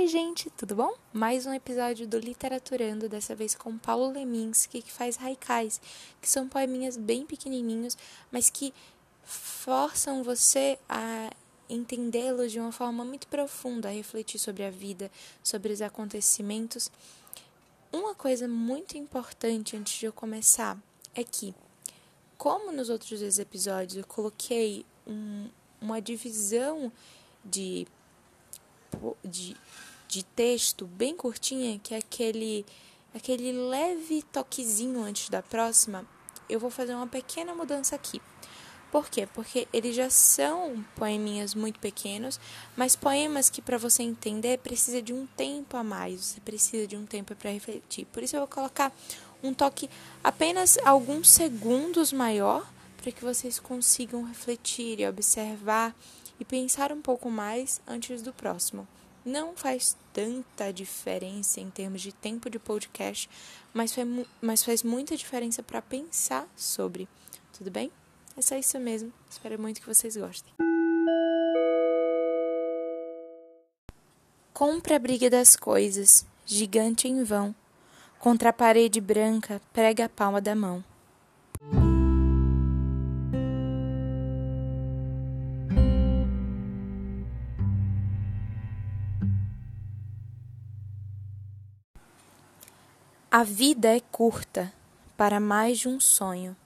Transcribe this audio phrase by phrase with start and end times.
[0.00, 0.94] Oi, gente, tudo bom?
[1.12, 5.78] Mais um episódio do Literaturando, dessa vez com Paulo Leminski, que faz haikais,
[6.22, 7.98] que são poeminhas bem pequenininhos,
[8.32, 8.72] mas que
[9.22, 11.30] forçam você a
[11.68, 15.10] entendê-los de uma forma muito profunda, a refletir sobre a vida,
[15.44, 16.90] sobre os acontecimentos.
[17.92, 20.78] Uma coisa muito importante antes de eu começar
[21.14, 21.54] é que,
[22.38, 26.90] como nos outros episódios eu coloquei um, uma divisão
[27.44, 27.86] de
[29.24, 29.56] de,
[30.08, 32.64] de texto bem curtinha, que é aquele,
[33.14, 36.04] aquele leve toquezinho antes da próxima,
[36.48, 38.20] eu vou fazer uma pequena mudança aqui.
[38.90, 39.28] Por quê?
[39.32, 42.40] Porque eles já são poeminhas muito pequenos,
[42.76, 46.96] mas poemas que para você entender precisa de um tempo a mais, você precisa de
[46.96, 48.04] um tempo para refletir.
[48.06, 48.92] Por isso eu vou colocar
[49.42, 49.88] um toque
[50.24, 55.94] apenas alguns segundos maior para que vocês consigam refletir e observar
[56.40, 58.88] e pensar um pouco mais antes do próximo.
[59.24, 63.28] Não faz tanta diferença em termos de tempo de podcast,
[63.74, 64.08] mas faz,
[64.40, 67.06] mas faz muita diferença para pensar sobre.
[67.52, 67.92] Tudo bem?
[68.36, 69.12] É só isso mesmo.
[69.28, 70.50] Espero muito que vocês gostem.
[74.54, 77.54] Compra a briga das coisas, gigante em vão.
[78.18, 80.84] Contra a parede branca, prega a palma da mão.
[93.32, 94.72] A vida é curta
[95.16, 96.56] para mais de um sonho.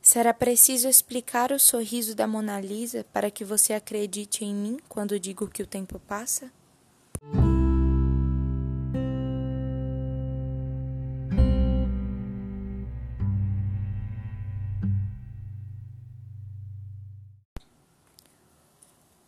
[0.00, 5.18] Será preciso explicar o sorriso da Mona Lisa para que você acredite em mim quando
[5.18, 6.48] digo que o tempo passa?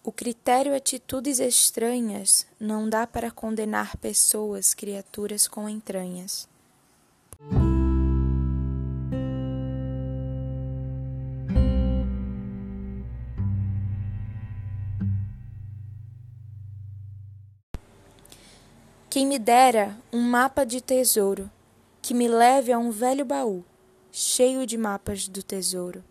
[0.06, 6.46] O critério atitudes estranhas não dá para condenar pessoas, criaturas com entranhas.
[19.08, 21.50] Quem me dera um mapa de tesouro
[22.02, 23.64] que me leve a um velho baú
[24.12, 26.04] cheio de mapas do tesouro.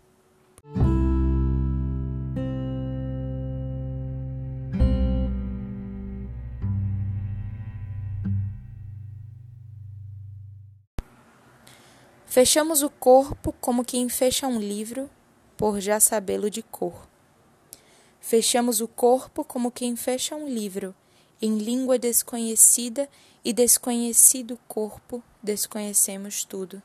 [12.34, 15.08] Fechamos o corpo como quem fecha um livro,
[15.56, 17.06] por já sabê-lo de cor.
[18.18, 20.92] Fechamos o corpo como quem fecha um livro,
[21.40, 23.08] em língua desconhecida
[23.44, 26.82] e desconhecido corpo, desconhecemos tudo.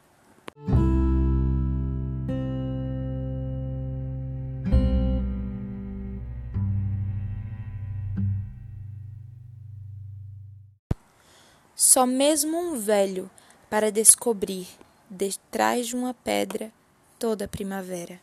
[11.76, 13.32] Só mesmo um velho
[13.68, 14.68] para descobrir
[15.10, 16.72] detrás de uma pedra
[17.18, 18.20] toda a primavera.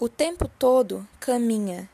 [0.00, 1.90] O tempo todo caminha,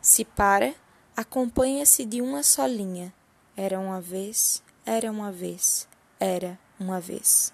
[0.00, 0.74] se para,
[1.16, 3.12] acompanha-se de uma só linha.
[3.56, 5.88] Era uma vez, era uma vez,
[6.20, 7.52] era uma vez.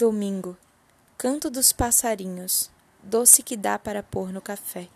[0.00, 0.56] Domingo.
[1.18, 2.70] Canto dos passarinhos.
[3.02, 4.88] Doce que dá para pôr no café.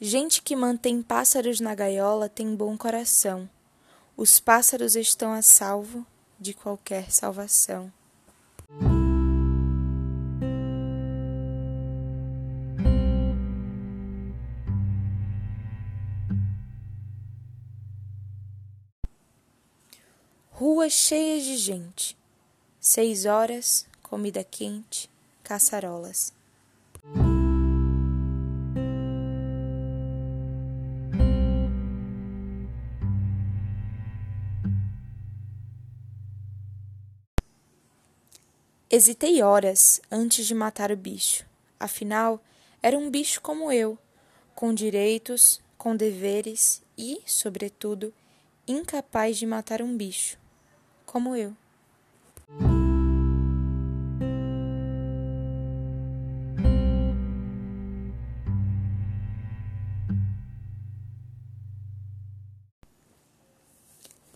[0.00, 3.48] Gente que mantém pássaros na gaiola tem bom coração.
[4.16, 6.04] Os pássaros estão a salvo
[6.36, 7.92] de qualquer salvação.
[20.86, 22.16] Ruas cheias de gente.
[22.78, 25.10] Seis horas, comida quente,
[25.42, 26.32] caçarolas.
[38.88, 41.44] Hesitei horas antes de matar o bicho.
[41.80, 42.40] Afinal,
[42.80, 43.98] era um bicho como eu,
[44.54, 48.14] com direitos, com deveres e, sobretudo,
[48.68, 50.38] incapaz de matar um bicho,
[51.16, 51.56] como eu.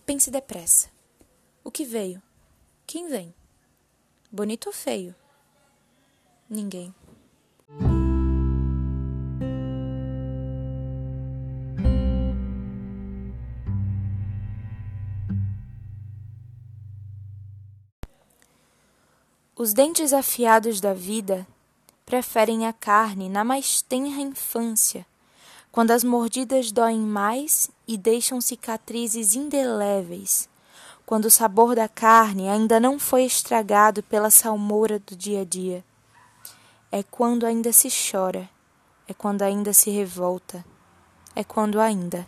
[0.07, 0.89] Pense depressa.
[1.63, 2.19] O que veio?
[2.87, 3.31] Quem vem?
[4.31, 5.13] Bonito ou feio?
[6.49, 6.95] Ninguém.
[19.61, 21.45] Os dentes afiados da vida
[22.03, 25.05] preferem a carne na mais tenra infância,
[25.71, 30.49] quando as mordidas doem mais e deixam cicatrizes indeléveis,
[31.05, 35.85] quando o sabor da carne ainda não foi estragado pela salmoura do dia a dia.
[36.91, 38.49] É quando ainda se chora,
[39.07, 40.65] é quando ainda se revolta,
[41.35, 42.27] é quando ainda.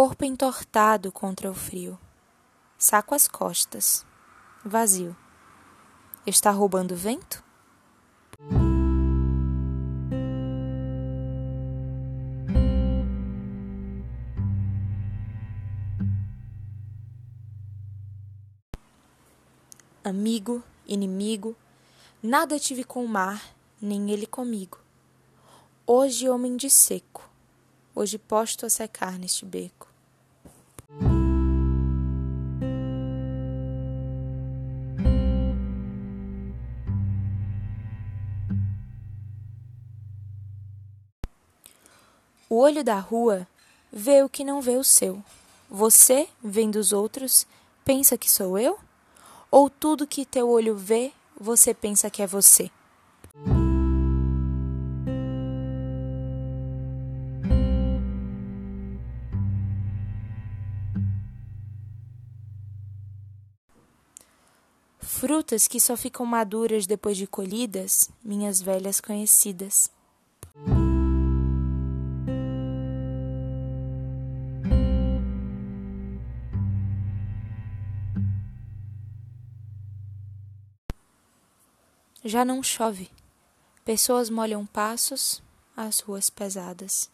[0.00, 1.98] Corpo entortado contra o frio,
[2.78, 4.06] saco às costas,
[4.64, 5.16] vazio.
[6.24, 7.42] Está roubando vento?
[20.04, 21.56] Amigo, inimigo,
[22.22, 23.42] nada tive com o mar,
[23.82, 24.78] nem ele comigo.
[25.84, 27.28] Hoje homem de seco,
[27.96, 29.87] hoje posto a secar neste beco.
[42.50, 43.46] O olho da rua
[43.92, 45.22] vê o que não vê o seu.
[45.68, 47.46] Você, vendo os outros,
[47.84, 48.78] pensa que sou eu?
[49.50, 52.70] Ou tudo que teu olho vê, você pensa que é você?
[65.00, 69.90] Frutas que só ficam maduras depois de colhidas, minhas velhas conhecidas.
[82.28, 83.10] Já não chove.
[83.86, 85.42] Pessoas molham passos,
[85.74, 87.10] as ruas pesadas.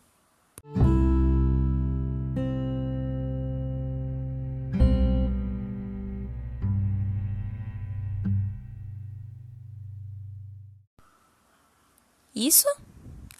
[12.34, 12.66] Isso?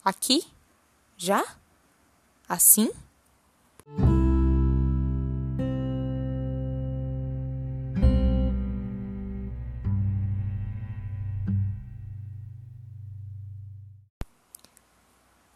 [0.04, 0.46] Aqui?
[1.16, 1.44] Já?
[2.48, 2.92] Assim?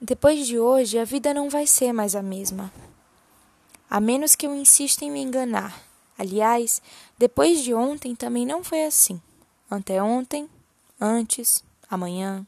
[0.08, 2.72] Depois de hoje, a vida não vai ser mais a mesma.
[3.90, 5.82] A menos que eu insista em me enganar.
[6.16, 6.80] Aliás,
[7.18, 9.20] depois de ontem também não foi assim.
[9.70, 10.48] Anteontem,
[10.98, 12.46] antes, amanhã.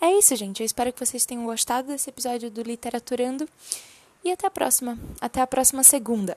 [0.00, 0.60] É isso, gente.
[0.60, 3.48] Eu espero que vocês tenham gostado desse episódio do Literaturando.
[4.24, 4.98] E até a próxima.
[5.20, 6.36] Até a próxima segunda.